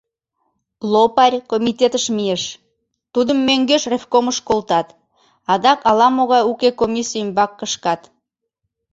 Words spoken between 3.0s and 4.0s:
тудым мӧҥгеш